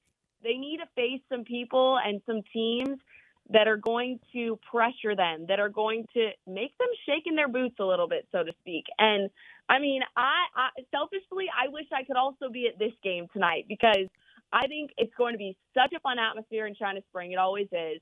they 0.42 0.54
need 0.54 0.78
to 0.78 0.86
face 0.96 1.20
some 1.30 1.44
people 1.44 1.96
and 2.04 2.20
some 2.26 2.42
teams 2.52 2.98
that 3.50 3.68
are 3.68 3.76
going 3.76 4.18
to 4.32 4.58
pressure 4.70 5.14
them, 5.16 5.46
that 5.48 5.60
are 5.60 5.68
going 5.68 6.04
to 6.12 6.30
make 6.46 6.76
them 6.76 6.88
shake 7.06 7.22
in 7.26 7.36
their 7.36 7.48
boots 7.48 7.76
a 7.78 7.84
little 7.84 8.08
bit, 8.08 8.26
so 8.32 8.42
to 8.42 8.52
speak. 8.60 8.84
And 8.98 9.30
I 9.68 9.78
mean, 9.78 10.02
I, 10.16 10.44
I 10.54 10.68
selfishly, 10.90 11.46
I 11.48 11.68
wish 11.68 11.86
I 11.92 12.02
could 12.02 12.16
also 12.16 12.50
be 12.52 12.66
at 12.66 12.78
this 12.80 12.92
game 13.02 13.28
tonight 13.32 13.66
because 13.68 14.10
I 14.52 14.66
think 14.66 14.90
it's 14.98 15.14
going 15.16 15.34
to 15.34 15.38
be 15.38 15.56
such 15.72 15.92
a 15.96 16.00
fun 16.00 16.18
atmosphere 16.18 16.66
in 16.66 16.74
China 16.74 17.00
Spring. 17.10 17.30
It 17.30 17.38
always 17.38 17.68
is. 17.70 18.00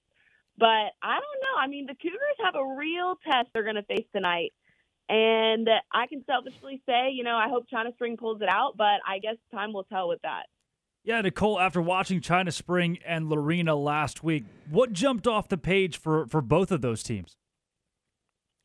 But 0.58 0.96
I 1.02 1.20
don't 1.20 1.40
know. 1.44 1.60
I 1.60 1.66
mean, 1.66 1.84
the 1.84 1.94
Cougars 1.94 2.40
have 2.42 2.54
a 2.54 2.76
real 2.76 3.18
test 3.30 3.48
they're 3.52 3.62
going 3.62 3.76
to 3.76 3.82
face 3.82 4.06
tonight. 4.14 4.54
And 5.08 5.68
I 5.92 6.06
can 6.08 6.24
selfishly 6.26 6.82
say, 6.86 7.10
you 7.12 7.22
know, 7.22 7.36
I 7.36 7.48
hope 7.48 7.68
China 7.70 7.90
Spring 7.94 8.16
pulls 8.16 8.42
it 8.42 8.48
out, 8.48 8.76
but 8.76 9.00
I 9.06 9.18
guess 9.22 9.36
time 9.52 9.72
will 9.72 9.84
tell 9.84 10.08
with 10.08 10.20
that. 10.22 10.46
Yeah, 11.04 11.20
Nicole, 11.20 11.60
after 11.60 11.80
watching 11.80 12.20
China 12.20 12.50
Spring 12.50 12.98
and 13.06 13.28
Lorena 13.28 13.76
last 13.76 14.24
week, 14.24 14.44
what 14.68 14.92
jumped 14.92 15.28
off 15.28 15.48
the 15.48 15.56
page 15.56 15.98
for, 15.98 16.26
for 16.26 16.40
both 16.40 16.72
of 16.72 16.80
those 16.80 17.04
teams? 17.04 17.36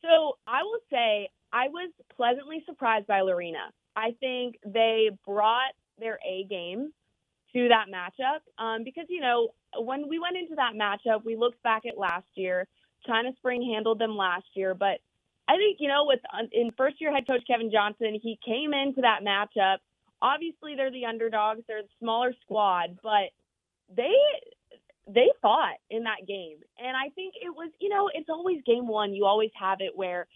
So 0.02 0.36
I 0.48 0.64
will 0.64 0.80
say 0.90 1.28
I 1.52 1.68
was 1.68 1.92
pleasantly 2.16 2.64
surprised 2.66 3.06
by 3.06 3.20
Lorena. 3.20 3.70
I 3.94 4.16
think 4.18 4.56
they 4.66 5.10
brought 5.24 5.74
their 6.00 6.18
A 6.28 6.44
game 6.50 6.92
to 7.54 7.68
that 7.68 7.86
matchup 7.92 8.40
um, 8.60 8.82
because, 8.82 9.04
you 9.08 9.20
know, 9.20 9.50
when 9.78 10.08
we 10.08 10.18
went 10.18 10.36
into 10.36 10.56
that 10.56 10.72
matchup, 10.74 11.24
we 11.24 11.36
looked 11.36 11.62
back 11.62 11.82
at 11.86 11.96
last 11.96 12.26
year. 12.34 12.66
China 13.06 13.30
Spring 13.36 13.62
handled 13.72 14.00
them 14.00 14.16
last 14.16 14.46
year, 14.54 14.74
but 14.74 14.98
I 15.48 15.56
think, 15.56 15.78
you 15.80 15.88
know, 15.88 16.04
with 16.06 16.20
in 16.52 16.70
first 16.76 17.00
year 17.00 17.12
head 17.12 17.26
coach 17.26 17.42
Kevin 17.46 17.70
Johnson, 17.70 18.18
he 18.22 18.38
came 18.44 18.72
into 18.72 19.02
that 19.02 19.20
matchup. 19.22 19.78
Obviously, 20.20 20.76
they're 20.76 20.90
the 20.90 21.06
underdogs, 21.06 21.62
they're 21.66 21.82
the 21.82 21.88
smaller 21.98 22.32
squad, 22.42 22.98
but 23.02 23.30
they 23.94 24.14
they 25.08 25.28
fought 25.40 25.78
in 25.90 26.04
that 26.04 26.26
game. 26.26 26.58
And 26.78 26.96
I 26.96 27.10
think 27.14 27.34
it 27.34 27.50
was, 27.50 27.70
you 27.80 27.88
know, 27.88 28.08
it's 28.12 28.28
always 28.28 28.62
game 28.64 28.86
one. 28.86 29.14
You 29.14 29.24
always 29.24 29.50
have 29.58 29.78
it 29.80 29.96
where 29.96 30.26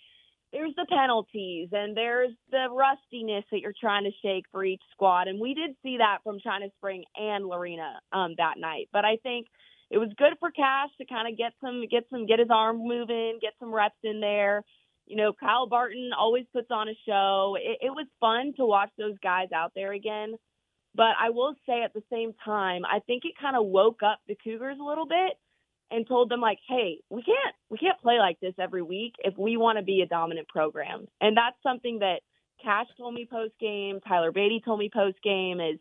there's 0.53 0.75
the 0.77 0.87
penalties 0.89 1.69
and 1.73 1.97
there's 1.97 2.33
the 2.51 2.67
rustiness 2.71 3.45
that 3.51 3.61
you're 3.61 3.75
trying 3.79 4.05
to 4.05 4.11
shake 4.23 4.45
for 4.51 4.65
each 4.65 4.83
squad. 4.93 5.29
And 5.29 5.41
we 5.41 5.55
did 5.55 5.77
see 5.83 5.99
that 5.99 6.19
from 6.25 6.41
China 6.41 6.67
Spring 6.79 7.05
and 7.17 7.47
Lorena 7.47 8.01
um, 8.13 8.35
that 8.39 8.55
night. 8.59 8.89
But 8.93 9.05
I 9.05 9.17
think 9.23 9.47
it 9.91 9.99
was 9.99 10.09
good 10.17 10.35
for 10.41 10.51
Cash 10.51 10.91
to 10.99 11.07
kind 11.07 11.31
of 11.31 11.39
get 11.39 11.53
some, 11.61 11.85
get 11.89 12.05
some, 12.11 12.27
get 12.27 12.39
his 12.39 12.49
arm 12.51 12.79
moving, 12.79 13.39
get 13.41 13.55
some 13.61 13.73
reps 13.73 13.99
in 14.03 14.21
there. 14.21 14.63
You 15.07 15.17
know, 15.17 15.33
Kyle 15.33 15.67
Barton 15.67 16.11
always 16.19 16.47
puts 16.53 16.71
on 16.71 16.89
a 16.89 16.99
show. 17.07 17.57
It, 17.61 17.87
it 17.87 17.91
was 17.91 18.07
fun 18.21 18.55
to 18.57 18.67
watch 18.67 18.91
those 18.99 19.17
guys 19.23 19.49
out 19.55 19.73
there 19.75 19.93
again. 19.93 20.35
But 20.95 21.15
I 21.21 21.31
will 21.31 21.55
say 21.67 21.83
at 21.83 21.93
the 21.93 22.03
same 22.11 22.33
time, 22.45 22.85
I 22.85 23.01
think 23.07 23.25
it 23.25 23.35
kind 23.41 23.57
of 23.57 23.67
woke 23.67 24.03
up 24.03 24.19
the 24.27 24.37
Cougars 24.43 24.79
a 24.81 24.85
little 24.85 25.07
bit 25.07 25.39
and 25.91 26.07
told 26.09 26.31
them 26.31 26.41
like, 26.41 26.59
"Hey, 26.67 27.03
we 27.11 27.23
can't 27.23 27.55
we 27.69 27.79
can't 27.79 28.01
play 28.01 28.19
like 28.19 28.41
this 28.41 28.55
every 28.59 28.83
week 28.83 29.15
if 29.19 29.37
we 29.39 29.57
want 29.57 29.79
to 29.79 29.85
be 29.85 30.01
a 30.01 30.07
dominant 30.07 30.49
program." 30.49 31.07
And 31.21 31.37
that's 31.37 31.57
something 31.63 32.01
that 32.01 32.23
Cash 32.63 32.87
told 32.97 33.15
me 33.15 33.29
post 33.31 33.53
game, 33.61 34.01
Tyler 34.01 34.33
Beatty 34.33 34.63
told 34.65 34.79
me 34.79 34.91
post 34.93 35.19
game 35.23 35.61
is 35.61 35.79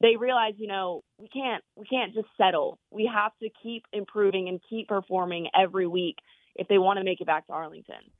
they 0.00 0.16
realize, 0.16 0.54
you 0.56 0.66
know, 0.66 1.02
we 1.18 1.28
can't 1.28 1.62
we 1.76 1.86
can't 1.86 2.14
just 2.14 2.28
settle. 2.36 2.78
We 2.90 3.10
have 3.12 3.32
to 3.42 3.48
keep 3.62 3.84
improving 3.92 4.48
and 4.48 4.60
keep 4.68 4.88
performing 4.88 5.48
every 5.58 5.86
week 5.86 6.16
if 6.56 6.68
they 6.68 6.78
want 6.78 6.98
to 6.98 7.04
make 7.04 7.20
it 7.20 7.26
back 7.26 7.46
to 7.46 7.52
Arlington. 7.52 8.10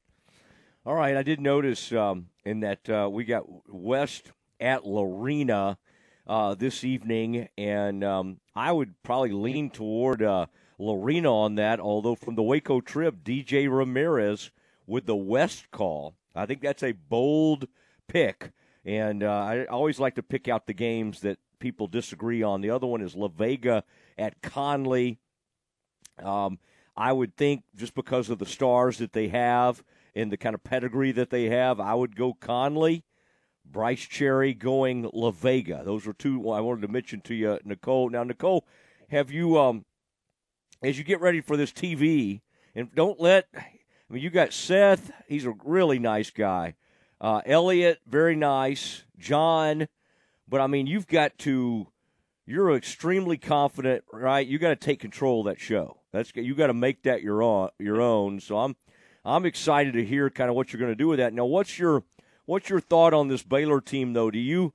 All 0.88 0.94
right, 0.94 1.18
I 1.18 1.22
did 1.22 1.38
notice 1.38 1.92
um, 1.92 2.28
in 2.46 2.60
that 2.60 2.88
uh, 2.88 3.10
we 3.12 3.24
got 3.24 3.44
West 3.68 4.32
at 4.58 4.86
Lorena 4.86 5.76
uh, 6.26 6.54
this 6.54 6.82
evening, 6.82 7.50
and 7.58 8.02
um, 8.02 8.40
I 8.56 8.72
would 8.72 8.94
probably 9.02 9.32
lean 9.32 9.68
toward 9.68 10.22
uh, 10.22 10.46
Lorena 10.78 11.30
on 11.30 11.56
that. 11.56 11.78
Although 11.78 12.14
from 12.14 12.36
the 12.36 12.42
Waco 12.42 12.80
Trib, 12.80 13.22
DJ 13.22 13.68
Ramirez 13.70 14.50
with 14.86 15.04
the 15.04 15.14
West 15.14 15.70
call, 15.70 16.14
I 16.34 16.46
think 16.46 16.62
that's 16.62 16.82
a 16.82 16.92
bold 16.92 17.68
pick, 18.06 18.52
and 18.82 19.22
uh, 19.22 19.30
I 19.30 19.64
always 19.66 20.00
like 20.00 20.14
to 20.14 20.22
pick 20.22 20.48
out 20.48 20.66
the 20.66 20.72
games 20.72 21.20
that 21.20 21.38
people 21.58 21.86
disagree 21.86 22.42
on. 22.42 22.62
The 22.62 22.70
other 22.70 22.86
one 22.86 23.02
is 23.02 23.14
La 23.14 23.28
Vega 23.28 23.84
at 24.16 24.40
Connally. 24.40 25.18
Um, 26.18 26.58
I 26.96 27.12
would 27.12 27.36
think 27.36 27.64
just 27.76 27.94
because 27.94 28.30
of 28.30 28.38
the 28.38 28.46
stars 28.46 28.96
that 28.96 29.12
they 29.12 29.28
have 29.28 29.84
in 30.18 30.30
the 30.30 30.36
kind 30.36 30.54
of 30.54 30.64
pedigree 30.64 31.12
that 31.12 31.30
they 31.30 31.44
have, 31.44 31.78
I 31.78 31.94
would 31.94 32.16
go 32.16 32.34
Connally. 32.34 33.04
Brice 33.64 34.00
Cherry 34.00 34.54
going 34.54 35.08
La 35.12 35.30
Vega. 35.30 35.82
Those 35.84 36.06
were 36.06 36.14
two 36.14 36.50
I 36.50 36.60
wanted 36.60 36.82
to 36.82 36.88
mention 36.88 37.20
to 37.22 37.34
you, 37.34 37.58
Nicole. 37.64 38.08
Now, 38.08 38.24
Nicole, 38.24 38.66
have 39.10 39.30
you 39.30 39.58
um 39.58 39.84
as 40.82 40.96
you 40.96 41.04
get 41.04 41.20
ready 41.20 41.40
for 41.40 41.56
this 41.56 41.70
TV, 41.70 42.40
and 42.74 42.94
don't 42.94 43.20
let 43.20 43.46
I 43.54 43.66
mean 44.08 44.22
you 44.22 44.30
got 44.30 44.52
Seth, 44.52 45.10
he's 45.28 45.44
a 45.44 45.54
really 45.64 45.98
nice 45.98 46.30
guy. 46.30 46.74
Uh, 47.20 47.42
Elliot, 47.44 47.98
very 48.06 48.36
nice. 48.36 49.04
John, 49.18 49.88
but 50.48 50.60
I 50.62 50.66
mean 50.66 50.86
you've 50.86 51.06
got 51.06 51.36
to 51.40 51.88
you're 52.46 52.74
extremely 52.74 53.36
confident, 53.36 54.04
right? 54.10 54.46
You 54.46 54.58
got 54.58 54.70
to 54.70 54.76
take 54.76 55.00
control 55.00 55.40
of 55.40 55.46
that 55.46 55.60
show. 55.60 56.00
That's 56.10 56.32
you 56.34 56.54
got 56.54 56.68
to 56.68 56.74
make 56.74 57.02
that 57.02 57.20
your 57.20 57.42
own, 57.42 57.68
your 57.78 58.00
own. 58.00 58.40
So 58.40 58.58
I'm 58.58 58.76
I'm 59.28 59.44
excited 59.44 59.92
to 59.92 60.04
hear 60.04 60.30
kind 60.30 60.48
of 60.48 60.56
what 60.56 60.72
you're 60.72 60.80
going 60.80 60.92
to 60.92 60.96
do 60.96 61.08
with 61.08 61.18
that. 61.18 61.34
Now, 61.34 61.44
what's 61.44 61.78
your 61.78 62.02
what's 62.46 62.70
your 62.70 62.80
thought 62.80 63.12
on 63.12 63.28
this 63.28 63.42
Baylor 63.42 63.80
team 63.80 64.14
though? 64.14 64.30
Do 64.30 64.38
you 64.38 64.72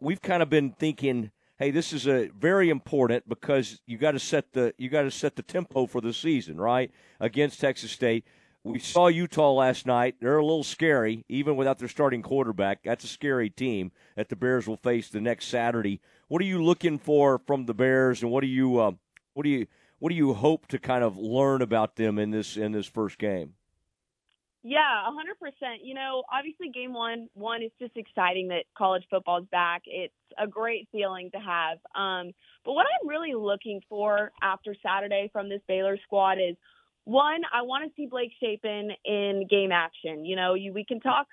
we've 0.00 0.20
kind 0.20 0.42
of 0.42 0.50
been 0.50 0.72
thinking, 0.72 1.30
hey, 1.58 1.70
this 1.70 1.92
is 1.92 2.08
a 2.08 2.28
very 2.36 2.70
important 2.70 3.28
because 3.28 3.80
you 3.86 3.96
got 3.96 4.12
to 4.12 4.18
set 4.18 4.52
the 4.52 4.74
you 4.78 4.88
got 4.88 5.02
to 5.02 5.12
set 5.12 5.36
the 5.36 5.42
tempo 5.42 5.86
for 5.86 6.00
the 6.00 6.12
season, 6.12 6.60
right? 6.60 6.90
Against 7.20 7.60
Texas 7.60 7.92
State. 7.92 8.24
We 8.64 8.78
saw 8.78 9.08
Utah 9.08 9.52
last 9.52 9.86
night. 9.86 10.16
They're 10.20 10.38
a 10.38 10.44
little 10.44 10.64
scary, 10.64 11.26
even 11.28 11.54
without 11.54 11.78
their 11.78 11.88
starting 11.88 12.22
quarterback. 12.22 12.80
That's 12.82 13.04
a 13.04 13.08
scary 13.08 13.50
team 13.50 13.92
that 14.16 14.30
the 14.30 14.36
Bears 14.36 14.66
will 14.66 14.78
face 14.78 15.10
the 15.10 15.20
next 15.20 15.48
Saturday. 15.48 16.00
What 16.28 16.40
are 16.40 16.46
you 16.46 16.64
looking 16.64 16.98
for 16.98 17.38
from 17.46 17.66
the 17.66 17.74
Bears, 17.74 18.22
and 18.22 18.32
what 18.32 18.40
do 18.40 18.46
you 18.46 18.78
uh, 18.78 18.92
what 19.34 19.44
do 19.44 19.50
you 19.50 19.66
what 19.98 20.08
do 20.08 20.16
you 20.16 20.32
hope 20.32 20.66
to 20.68 20.78
kind 20.78 21.04
of 21.04 21.16
learn 21.16 21.62
about 21.62 21.96
them 21.96 22.18
in 22.18 22.30
this 22.30 22.56
in 22.56 22.72
this 22.72 22.86
first 22.86 23.18
game? 23.18 23.54
Yeah, 24.66 25.06
a 25.06 25.12
hundred 25.12 25.38
percent. 25.38 25.84
You 25.84 25.94
know, 25.94 26.24
obviously, 26.32 26.70
game 26.70 26.94
one, 26.94 27.28
one 27.34 27.62
is 27.62 27.70
just 27.78 27.98
exciting 27.98 28.48
that 28.48 28.64
college 28.76 29.04
football 29.10 29.42
is 29.42 29.48
back. 29.52 29.82
It's 29.84 30.14
a 30.38 30.46
great 30.46 30.88
feeling 30.90 31.30
to 31.32 31.38
have. 31.38 31.76
Um, 31.94 32.32
but 32.64 32.72
what 32.72 32.86
I'm 32.86 33.06
really 33.06 33.34
looking 33.34 33.82
for 33.90 34.32
after 34.42 34.74
Saturday 34.82 35.28
from 35.34 35.50
this 35.50 35.60
Baylor 35.68 35.98
squad 36.02 36.38
is 36.38 36.56
one, 37.04 37.42
I 37.52 37.60
want 37.60 37.84
to 37.84 37.92
see 37.94 38.06
Blake 38.06 38.32
Shapen 38.40 38.90
in 39.04 39.46
game 39.50 39.70
action. 39.70 40.24
You 40.24 40.34
know, 40.34 40.54
you, 40.54 40.72
we 40.72 40.86
can 40.86 40.98
talk 40.98 41.26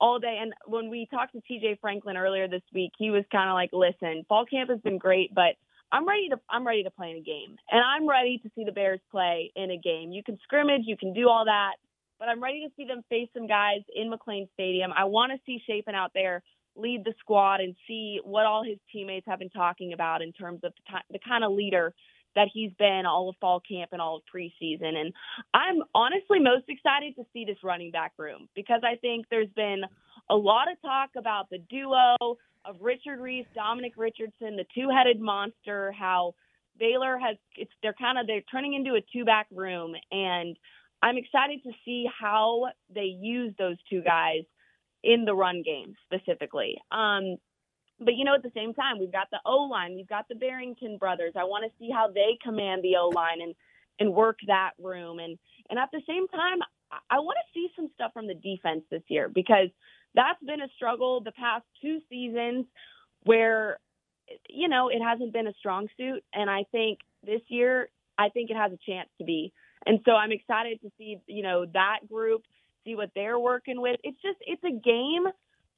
all 0.00 0.18
day. 0.18 0.38
And 0.40 0.54
when 0.66 0.88
we 0.88 1.06
talked 1.10 1.34
to 1.34 1.40
TJ 1.40 1.80
Franklin 1.82 2.16
earlier 2.16 2.48
this 2.48 2.62
week, 2.72 2.92
he 2.98 3.10
was 3.10 3.24
kind 3.30 3.50
of 3.50 3.54
like, 3.54 3.68
listen, 3.74 4.24
fall 4.30 4.46
camp 4.46 4.70
has 4.70 4.80
been 4.80 4.96
great, 4.96 5.34
but 5.34 5.56
I'm 5.92 6.08
ready 6.08 6.30
to 6.30 6.40
I'm 6.48 6.66
ready 6.66 6.84
to 6.84 6.90
play 6.90 7.10
in 7.10 7.18
a 7.18 7.20
game. 7.20 7.58
And 7.70 7.82
I'm 7.84 8.08
ready 8.08 8.38
to 8.42 8.50
see 8.54 8.64
the 8.64 8.72
Bears 8.72 9.00
play 9.10 9.52
in 9.56 9.70
a 9.70 9.76
game. 9.76 10.10
You 10.10 10.22
can 10.22 10.38
scrimmage, 10.42 10.82
you 10.86 10.96
can 10.96 11.12
do 11.12 11.28
all 11.28 11.44
that 11.44 11.72
but 12.18 12.28
I'm 12.28 12.42
ready 12.42 12.64
to 12.66 12.72
see 12.76 12.86
them 12.86 13.02
face 13.08 13.28
some 13.34 13.46
guys 13.46 13.80
in 13.94 14.10
McLane 14.10 14.48
Stadium. 14.54 14.90
I 14.96 15.04
want 15.04 15.32
to 15.32 15.38
see 15.46 15.62
Shapen 15.66 15.94
out 15.94 16.12
there 16.14 16.42
lead 16.76 17.04
the 17.04 17.14
squad 17.20 17.60
and 17.60 17.74
see 17.86 18.20
what 18.24 18.46
all 18.46 18.62
his 18.64 18.78
teammates 18.92 19.26
have 19.26 19.38
been 19.38 19.50
talking 19.50 19.92
about 19.92 20.22
in 20.22 20.32
terms 20.32 20.60
of 20.62 20.72
the, 20.90 20.98
the 21.10 21.18
kind 21.26 21.44
of 21.44 21.52
leader 21.52 21.94
that 22.34 22.48
he's 22.52 22.70
been 22.78 23.02
all 23.04 23.28
of 23.28 23.36
fall 23.40 23.60
camp 23.60 23.90
and 23.92 24.00
all 24.00 24.16
of 24.16 24.22
preseason. 24.32 24.94
And 24.94 25.12
I'm 25.54 25.82
honestly 25.94 26.38
most 26.38 26.64
excited 26.68 27.16
to 27.16 27.24
see 27.32 27.44
this 27.44 27.56
running 27.64 27.90
back 27.90 28.12
room 28.16 28.48
because 28.54 28.82
I 28.84 28.96
think 28.96 29.26
there's 29.30 29.50
been 29.56 29.82
a 30.30 30.36
lot 30.36 30.70
of 30.70 30.80
talk 30.82 31.10
about 31.16 31.50
the 31.50 31.58
duo 31.58 32.16
of 32.64 32.76
Richard 32.80 33.20
Reese, 33.20 33.46
Dominic 33.54 33.94
Richardson, 33.96 34.56
the 34.56 34.66
two-headed 34.74 35.20
monster, 35.20 35.92
how 35.98 36.34
Baylor 36.78 37.18
has 37.18 37.36
it's 37.56 37.72
they're 37.82 37.94
kind 37.94 38.18
of 38.18 38.26
they're 38.26 38.42
turning 38.42 38.74
into 38.74 38.94
a 38.94 39.00
two-back 39.12 39.46
room 39.50 39.94
and 40.12 40.56
I'm 41.02 41.16
excited 41.16 41.62
to 41.64 41.70
see 41.84 42.06
how 42.20 42.66
they 42.92 43.16
use 43.20 43.54
those 43.58 43.76
two 43.88 44.02
guys 44.02 44.42
in 45.02 45.24
the 45.24 45.34
run 45.34 45.62
game 45.62 45.94
specifically. 46.04 46.76
Um, 46.90 47.36
but 48.00 48.14
you 48.14 48.24
know, 48.24 48.34
at 48.34 48.42
the 48.42 48.52
same 48.54 48.74
time, 48.74 48.98
we've 48.98 49.12
got 49.12 49.28
the 49.30 49.40
O 49.44 49.64
line, 49.64 49.94
we've 49.94 50.08
got 50.08 50.28
the 50.28 50.34
Barrington 50.34 50.98
brothers. 50.98 51.32
I 51.36 51.44
want 51.44 51.64
to 51.64 51.78
see 51.78 51.90
how 51.92 52.08
they 52.08 52.38
command 52.42 52.82
the 52.82 52.96
O 52.96 53.08
line 53.08 53.40
and 53.40 53.54
and 54.00 54.14
work 54.14 54.38
that 54.46 54.72
room. 54.80 55.18
And 55.18 55.38
and 55.70 55.78
at 55.78 55.90
the 55.92 56.02
same 56.06 56.28
time, 56.28 56.58
I 57.10 57.18
want 57.18 57.36
to 57.44 57.58
see 57.58 57.68
some 57.76 57.90
stuff 57.94 58.12
from 58.12 58.26
the 58.26 58.34
defense 58.34 58.82
this 58.90 59.02
year 59.08 59.28
because 59.28 59.68
that's 60.14 60.42
been 60.42 60.60
a 60.60 60.68
struggle 60.76 61.20
the 61.20 61.32
past 61.32 61.64
two 61.82 62.00
seasons 62.08 62.66
where 63.24 63.78
you 64.48 64.68
know 64.68 64.88
it 64.88 65.00
hasn't 65.02 65.32
been 65.32 65.46
a 65.46 65.54
strong 65.58 65.88
suit. 65.96 66.24
And 66.32 66.48
I 66.48 66.64
think 66.70 67.00
this 67.24 67.42
year, 67.48 67.88
I 68.16 68.28
think 68.28 68.50
it 68.50 68.56
has 68.56 68.72
a 68.72 68.78
chance 68.90 69.08
to 69.18 69.24
be. 69.24 69.52
And 69.88 70.00
so 70.04 70.12
I'm 70.12 70.32
excited 70.32 70.82
to 70.82 70.90
see, 70.98 71.16
you 71.26 71.42
know, 71.42 71.64
that 71.72 72.00
group, 72.08 72.42
see 72.84 72.94
what 72.94 73.10
they're 73.14 73.38
working 73.38 73.80
with. 73.80 73.98
It's 74.04 74.20
just 74.20 74.36
it's 74.42 74.62
a 74.62 74.70
game 74.70 75.24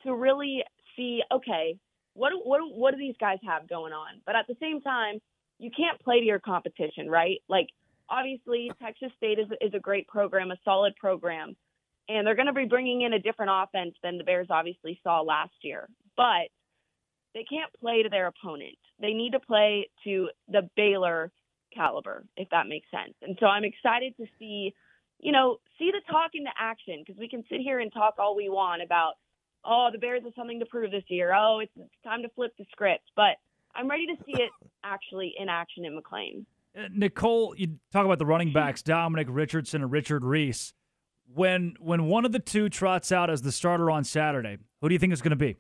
to 0.03 0.15
really 0.15 0.65
see, 0.97 1.23
okay, 1.33 1.77
what 2.15 2.33
what 2.45 2.61
what 2.75 2.91
do 2.91 2.99
these 2.99 3.15
guys 3.21 3.39
have 3.47 3.69
going 3.69 3.93
on? 3.93 4.21
But 4.27 4.35
at 4.35 4.49
the 4.49 4.57
same 4.61 4.81
time, 4.81 5.21
you 5.61 5.71
can't 5.71 6.01
play 6.01 6.19
to 6.19 6.27
your 6.27 6.41
competition, 6.41 7.09
right? 7.09 7.39
Like 7.49 7.69
obviously 8.09 8.73
Texas 8.83 9.13
State 9.17 9.39
is 9.39 9.47
is 9.61 9.75
a 9.75 9.79
great 9.79 10.09
program, 10.09 10.51
a 10.51 10.57
solid 10.65 10.97
program, 10.97 11.55
and 12.09 12.27
they're 12.27 12.35
going 12.35 12.47
to 12.47 12.53
be 12.53 12.65
bringing 12.65 13.03
in 13.03 13.13
a 13.13 13.21
different 13.21 13.53
offense 13.55 13.95
than 14.03 14.19
the 14.19 14.25
Bears 14.25 14.49
obviously 14.51 14.99
saw 15.05 15.21
last 15.21 15.55
year. 15.63 15.89
But 16.17 16.51
they 17.33 17.45
can't 17.45 17.73
play 17.81 18.03
to 18.03 18.09
their 18.09 18.27
opponent. 18.27 18.77
They 19.01 19.13
need 19.13 19.33
to 19.33 19.41
play 19.41 19.89
to 20.03 20.31
the 20.49 20.69
Baylor 20.75 21.31
caliber, 21.75 22.25
if 22.37 22.49
that 22.51 22.67
makes 22.67 22.91
sense. 22.91 23.15
And 23.23 23.37
so 23.41 23.47
I'm 23.47 23.65
excited 23.65 24.17
to 24.19 24.27
see, 24.39 24.75
you 25.19 25.33
know, 25.33 25.59
see 25.79 25.91
the 25.91 26.01
talk 26.11 26.33
into 26.35 26.51
action 26.59 27.03
because 27.05 27.19
we 27.19 27.29
can 27.29 27.45
sit 27.49 27.61
here 27.61 27.81
and 27.81 27.93
talk 27.93 28.15
all 28.19 28.37
we 28.37 28.49
want 28.49 28.83
about, 28.83 29.15
oh, 29.65 29.89
the 29.93 29.99
Bears 29.99 30.23
have 30.25 30.33
something 30.37 30.61
to 30.61 30.67
prove 30.67 30.91
this 30.91 31.05
year. 31.09 31.35
Oh, 31.35 31.61
it's, 31.61 31.73
it's 31.77 31.91
time 32.05 32.23
to 32.23 32.29
flip 32.31 32.53
the 32.59 32.67
script. 32.73 33.05
But 33.17 33.37
I'm 33.75 33.89
ready 33.89 34.07
to 34.07 34.17
see 34.25 34.43
it 34.43 34.51
actually 34.85 35.35
in 35.39 35.49
action 35.49 35.85
in 35.85 35.99
McLane. 35.99 36.45
Uh, 36.77 36.89
Nicole, 36.93 37.55
you 37.57 37.79
talk 37.93 38.05
about 38.05 38.19
the 38.19 38.27
running 38.27 38.53
backs, 38.53 38.83
Dominic 38.83 39.27
Richardson 39.31 39.83
and 39.83 39.91
Richard 39.91 40.25
Reese. 40.25 40.73
When 41.33 41.75
when 41.79 42.07
one 42.07 42.25
of 42.25 42.33
the 42.33 42.41
two 42.41 42.69
trots 42.69 43.13
out 43.13 43.31
as 43.31 43.43
the 43.43 43.53
starter 43.53 43.89
on 43.89 44.03
Saturday, 44.03 44.59
who 44.81 44.89
do 44.89 44.95
you 44.95 44.99
think 44.99 45.13
is 45.13 45.23
going 45.23 45.31
to 45.31 45.37
be? 45.37 45.57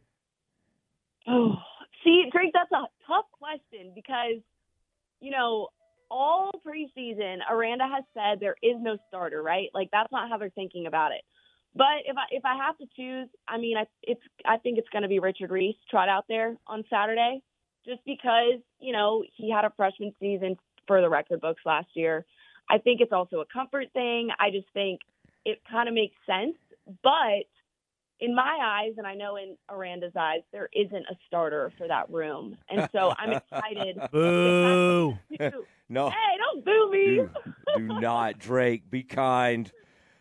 Oh, 1.28 1.54
see, 2.02 2.24
Drake, 2.32 2.50
that's 2.52 2.72
a 2.72 2.86
tough 3.06 3.26
question 3.32 3.92
because, 3.94 4.42
you 5.20 5.30
know, 5.30 5.68
all 6.10 6.50
preseason, 6.66 7.38
Aranda 7.50 7.86
has 7.86 8.04
said 8.14 8.40
there 8.40 8.56
is 8.62 8.76
no 8.80 8.98
starter, 9.08 9.42
right? 9.42 9.68
Like 9.74 9.90
that's 9.92 10.10
not 10.10 10.28
how 10.28 10.38
they're 10.38 10.50
thinking 10.50 10.86
about 10.86 11.12
it. 11.12 11.22
But 11.74 12.02
if 12.04 12.16
I 12.16 12.24
if 12.30 12.44
I 12.44 12.56
have 12.56 12.76
to 12.78 12.86
choose, 12.96 13.28
I 13.48 13.58
mean, 13.58 13.76
I 13.76 13.86
it's 14.02 14.20
I 14.44 14.56
think 14.56 14.78
it's 14.78 14.88
going 14.88 15.02
to 15.02 15.08
be 15.08 15.20
Richard 15.20 15.50
Reese 15.50 15.76
trot 15.90 16.08
out 16.08 16.24
there 16.28 16.56
on 16.66 16.84
Saturday, 16.90 17.42
just 17.86 18.00
because 18.04 18.60
you 18.80 18.92
know 18.92 19.24
he 19.36 19.50
had 19.50 19.64
a 19.64 19.72
freshman 19.76 20.12
season 20.18 20.56
for 20.86 21.00
the 21.00 21.08
record 21.08 21.40
books 21.40 21.62
last 21.64 21.88
year. 21.94 22.26
I 22.68 22.78
think 22.78 23.00
it's 23.00 23.12
also 23.12 23.40
a 23.40 23.46
comfort 23.52 23.86
thing. 23.92 24.30
I 24.38 24.50
just 24.50 24.66
think 24.74 25.00
it 25.44 25.60
kind 25.70 25.88
of 25.88 25.94
makes 25.94 26.16
sense, 26.26 26.56
but 27.02 27.46
in 28.20 28.34
my 28.34 28.58
eyes, 28.62 28.92
and 28.98 29.06
I 29.06 29.14
know 29.14 29.36
in 29.36 29.56
Aranda's 29.68 30.12
eyes, 30.18 30.40
there 30.52 30.68
isn't 30.74 31.04
a 31.10 31.16
starter 31.26 31.72
for 31.78 31.88
that 31.88 32.10
room, 32.10 32.56
and 32.68 32.88
so 32.92 33.12
I'm 33.18 33.32
excited. 33.32 33.98
Boo! 34.12 35.18
no, 35.88 36.10
hey, 36.10 36.36
don't 36.38 36.64
boo 36.64 36.90
me. 36.90 37.06
do, 37.16 37.30
do 37.76 38.00
not, 38.00 38.38
Drake. 38.38 38.90
Be 38.90 39.02
kind 39.02 39.70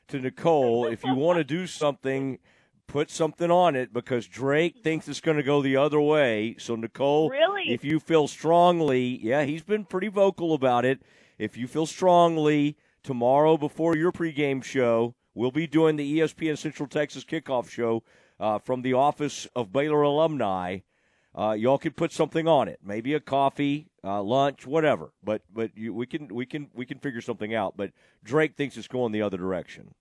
to 0.07 0.19
Nicole. 0.19 0.85
If 0.85 1.03
you 1.03 1.13
want 1.13 1.37
to 1.37 1.43
do 1.43 1.67
something, 1.67 2.39
put 2.87 3.09
something 3.11 3.51
on 3.51 3.75
it 3.75 3.93
because 3.93 4.25
Drake 4.27 4.77
thinks 4.83 5.07
it's 5.07 5.21
going 5.21 5.37
to 5.37 5.43
go 5.43 5.61
the 5.61 5.77
other 5.77 6.01
way. 6.01 6.55
So 6.57 6.75
Nicole, 6.75 7.29
Really? 7.29 7.71
if 7.71 7.83
you 7.83 7.99
feel 7.99 8.27
strongly, 8.27 9.19
yeah, 9.21 9.43
he's 9.43 9.63
been 9.63 9.85
pretty 9.85 10.07
vocal 10.07 10.53
about 10.53 10.85
it. 10.85 11.01
If 11.37 11.55
you 11.57 11.67
feel 11.67 11.85
strongly 11.85 12.75
tomorrow 13.03 13.55
before 13.57 13.95
your 13.95 14.11
pregame 14.11 14.63
show, 14.63 15.15
we'll 15.39 15.51
be 15.51 15.67
doing 15.67 15.95
the 15.95 16.19
ESPN 16.19 16.57
Central 16.57 16.85
Texas 16.85 17.23
kickoff 17.23 17.69
show 17.69 18.03
uh, 18.41 18.59
from 18.59 18.81
the 18.81 18.91
office 18.91 19.47
of 19.55 19.71
Baylor 19.71 20.01
alumni. 20.01 20.79
Uh, 21.33 21.53
y'all 21.53 21.77
can 21.77 21.93
put 21.93 22.11
something 22.11 22.45
on 22.45 22.67
it, 22.67 22.79
maybe 22.83 23.13
a 23.13 23.21
coffee, 23.21 23.87
uh, 24.03 24.21
lunch, 24.21 24.67
whatever. 24.67 25.13
But 25.23 25.43
but 25.53 25.71
you, 25.77 25.93
we 25.93 26.05
can 26.07 26.27
we 26.27 26.45
can 26.45 26.67
we 26.73 26.85
can 26.85 26.99
figure 26.99 27.21
something 27.21 27.55
out. 27.55 27.77
But 27.77 27.91
Drake 28.21 28.57
thinks 28.57 28.75
it's 28.75 28.89
going 28.89 29.13
the 29.13 29.21
other 29.21 29.37
direction. 29.37 29.93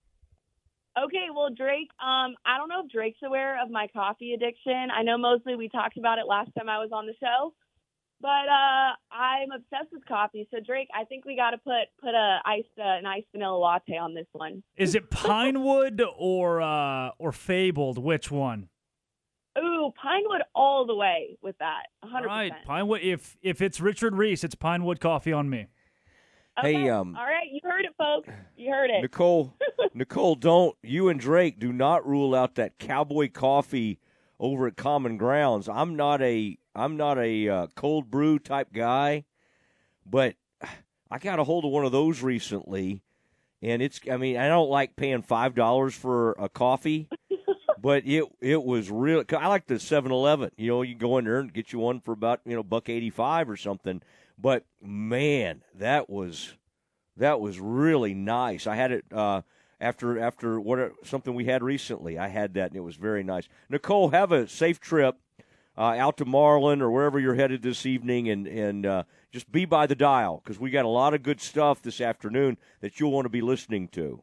Okay, 1.01 1.27
well, 1.33 1.49
Drake, 1.55 1.89
um, 2.01 2.35
I 2.45 2.57
don't 2.57 2.67
know 2.67 2.81
if 2.83 2.91
Drake's 2.91 3.19
aware 3.23 3.63
of 3.63 3.69
my 3.69 3.87
coffee 3.93 4.33
addiction. 4.33 4.89
I 4.93 5.03
know 5.03 5.17
mostly 5.17 5.55
we 5.55 5.69
talked 5.69 5.97
about 5.97 6.17
it 6.17 6.25
last 6.27 6.49
time 6.57 6.67
I 6.67 6.79
was 6.79 6.89
on 6.91 7.05
the 7.05 7.13
show, 7.21 7.53
but 8.21 8.27
uh, 8.27 8.93
I'm 9.11 9.51
obsessed 9.51 9.91
with 9.91 10.05
coffee. 10.05 10.47
So 10.51 10.59
Drake, 10.65 10.89
I 10.93 11.05
think 11.05 11.25
we 11.25 11.35
got 11.35 11.51
to 11.51 11.57
put 11.57 11.87
put 12.01 12.13
a 12.13 12.39
iced 12.45 12.67
uh, 12.77 12.83
an 12.83 13.05
iced 13.05 13.27
vanilla 13.31 13.57
latte 13.57 13.97
on 13.97 14.13
this 14.13 14.27
one. 14.33 14.63
Is 14.75 14.95
it 14.95 15.09
Pinewood 15.09 16.01
or 16.17 16.61
uh, 16.61 17.11
or 17.17 17.31
Fabled? 17.31 17.97
Which 17.97 18.29
one? 18.31 18.69
Ooh, 19.57 19.91
Pinewood 20.01 20.41
all 20.55 20.85
the 20.85 20.95
way 20.95 21.37
with 21.41 21.57
that, 21.57 21.87
100%. 22.05 22.25
Right, 22.25 22.53
Pinewood. 22.65 23.01
If 23.01 23.35
if 23.41 23.61
it's 23.61 23.81
Richard 23.81 24.15
Reese, 24.15 24.43
it's 24.43 24.55
Pinewood 24.55 24.99
coffee 24.99 25.33
on 25.33 25.49
me. 25.49 25.67
Okay. 26.59 26.73
Hey, 26.73 26.89
um, 26.89 27.15
All 27.15 27.25
right, 27.25 27.47
you 27.51 27.59
heard 27.63 27.85
it, 27.85 27.91
folks. 27.97 28.29
You 28.57 28.71
heard 28.71 28.89
it. 28.89 29.01
Nicole, 29.01 29.55
Nicole, 29.93 30.35
don't 30.35 30.75
you 30.83 31.09
and 31.09 31.19
Drake 31.19 31.59
do 31.59 31.71
not 31.71 32.05
rule 32.05 32.35
out 32.35 32.55
that 32.55 32.77
cowboy 32.79 33.29
coffee 33.31 33.99
over 34.39 34.67
at 34.67 34.75
Common 34.75 35.17
Grounds. 35.17 35.69
I'm 35.69 35.95
not 35.95 36.21
a 36.21 36.57
I'm 36.75 36.97
not 36.97 37.17
a 37.17 37.49
uh, 37.49 37.67
cold 37.75 38.09
brew 38.09 38.39
type 38.39 38.71
guy, 38.73 39.25
but 40.05 40.35
I 41.11 41.19
got 41.19 41.39
a 41.39 41.43
hold 41.43 41.65
of 41.65 41.71
one 41.71 41.85
of 41.85 41.91
those 41.91 42.21
recently, 42.21 43.01
and 43.61 43.81
it's 43.81 43.99
I 44.09 44.17
mean 44.17 44.37
I 44.37 44.47
don't 44.47 44.69
like 44.69 44.95
paying 44.95 45.21
five 45.21 45.55
dollars 45.55 45.95
for 45.95 46.33
a 46.33 46.49
coffee, 46.49 47.09
but 47.81 48.05
it 48.05 48.25
it 48.41 48.63
was 48.63 48.91
real. 48.91 49.23
I 49.35 49.47
like 49.47 49.67
the 49.67 49.79
Seven 49.79 50.11
Eleven. 50.11 50.51
You 50.57 50.67
know, 50.69 50.81
you 50.83 50.95
go 50.95 51.17
in 51.17 51.25
there 51.25 51.39
and 51.39 51.51
get 51.51 51.73
you 51.73 51.79
one 51.79 51.99
for 51.99 52.11
about 52.11 52.41
you 52.45 52.55
know 52.55 52.63
buck 52.63 52.89
eighty 52.89 53.09
five 53.09 53.49
or 53.49 53.57
something. 53.57 54.01
But 54.37 54.65
man, 54.81 55.63
that 55.75 56.09
was 56.09 56.53
that 57.17 57.41
was 57.41 57.59
really 57.59 58.13
nice. 58.13 58.67
I 58.67 58.75
had 58.75 58.91
it 58.91 59.05
uh, 59.11 59.41
after 59.81 60.19
after 60.19 60.59
what 60.59 60.93
something 61.03 61.33
we 61.33 61.45
had 61.45 61.63
recently. 61.63 62.17
I 62.17 62.27
had 62.27 62.53
that 62.53 62.67
and 62.67 62.77
it 62.77 62.81
was 62.83 62.95
very 62.95 63.23
nice. 63.23 63.49
Nicole, 63.69 64.09
have 64.09 64.31
a 64.31 64.47
safe 64.47 64.79
trip 64.79 65.17
uh, 65.79 65.95
out 65.97 66.17
to 66.17 66.25
Marlin 66.25 66.81
or 66.81 66.91
wherever 66.91 67.17
you're 67.17 67.35
headed 67.35 67.61
this 67.61 67.85
evening, 67.85 68.29
and 68.29 68.45
and 68.45 68.85
uh, 68.85 69.03
just 69.31 69.49
be 69.49 69.63
by 69.63 69.87
the 69.87 69.95
dial 69.95 70.41
because 70.43 70.59
we 70.59 70.69
got 70.69 70.83
a 70.83 70.89
lot 70.89 71.13
of 71.13 71.23
good 71.23 71.39
stuff 71.39 71.81
this 71.81 72.01
afternoon 72.01 72.57
that 72.81 72.99
you'll 72.99 73.11
want 73.11 73.25
to 73.25 73.29
be 73.29 73.41
listening 73.41 73.87
to. 73.87 74.21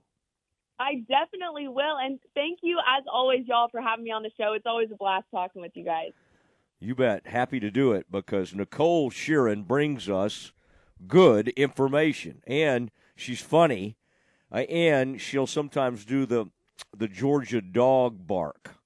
I 0.78 0.96
definitely 1.08 1.68
will. 1.68 1.96
And 1.96 2.20
thank 2.34 2.58
you, 2.62 2.78
as 2.78 3.04
always, 3.10 3.46
y'all, 3.46 3.68
for 3.70 3.80
having 3.80 4.04
me 4.04 4.10
on 4.10 4.22
the 4.22 4.30
show. 4.38 4.52
It's 4.52 4.66
always 4.66 4.90
a 4.92 4.96
blast 4.96 5.24
talking 5.30 5.62
with 5.62 5.72
you 5.74 5.84
guys. 5.84 6.12
You 6.78 6.94
bet. 6.94 7.26
Happy 7.26 7.58
to 7.60 7.70
do 7.70 7.92
it 7.92 8.06
because 8.10 8.54
Nicole 8.54 9.10
Shearin 9.10 9.66
brings 9.66 10.10
us 10.10 10.52
good 11.08 11.48
information, 11.48 12.42
and 12.46 12.90
she's 13.14 13.40
funny, 13.40 13.96
uh, 14.52 14.58
and 14.68 15.18
she'll 15.18 15.46
sometimes 15.46 16.04
do 16.04 16.26
the 16.26 16.50
the 16.94 17.08
Georgia 17.08 17.62
dog 17.62 18.26
bark. 18.26 18.76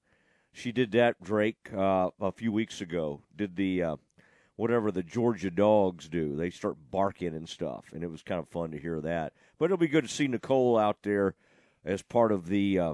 She 0.53 0.71
did 0.71 0.91
that, 0.91 1.21
Drake, 1.23 1.69
uh, 1.75 2.09
a 2.19 2.31
few 2.31 2.51
weeks 2.51 2.81
ago. 2.81 3.21
Did 3.35 3.55
the 3.55 3.83
uh, 3.83 3.95
whatever 4.55 4.91
the 4.91 5.03
Georgia 5.03 5.49
dogs 5.49 6.09
do? 6.09 6.35
They 6.35 6.49
start 6.49 6.75
barking 6.91 7.35
and 7.35 7.47
stuff, 7.47 7.85
and 7.93 8.03
it 8.03 8.11
was 8.11 8.21
kind 8.21 8.39
of 8.39 8.49
fun 8.49 8.71
to 8.71 8.79
hear 8.79 8.99
that. 9.01 9.33
But 9.57 9.65
it'll 9.65 9.77
be 9.77 9.87
good 9.87 10.03
to 10.03 10.13
see 10.13 10.27
Nicole 10.27 10.77
out 10.77 11.03
there 11.03 11.35
as 11.85 12.01
part 12.01 12.31
of 12.31 12.47
the 12.47 12.77
uh, 12.77 12.93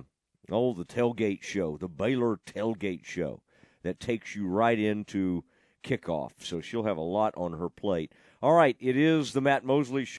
oh 0.51 0.73
the 0.73 0.85
tailgate 0.85 1.43
show, 1.43 1.77
the 1.77 1.87
Baylor 1.87 2.39
tailgate 2.45 3.05
show 3.05 3.41
that 3.83 3.99
takes 3.99 4.35
you 4.35 4.47
right 4.47 4.79
into 4.79 5.43
kickoff. 5.83 6.31
So 6.39 6.61
she'll 6.61 6.83
have 6.83 6.97
a 6.97 7.01
lot 7.01 7.33
on 7.37 7.53
her 7.53 7.69
plate. 7.69 8.11
All 8.41 8.53
right, 8.53 8.77
it 8.79 8.95
is 8.95 9.33
the 9.33 9.41
Matt 9.41 9.65
Mosley 9.65 10.05
Show. 10.05 10.15